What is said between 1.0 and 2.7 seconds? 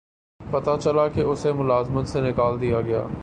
کہ اسے ملازمت سے نکال